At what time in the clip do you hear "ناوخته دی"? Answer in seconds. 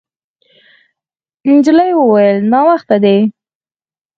2.51-3.17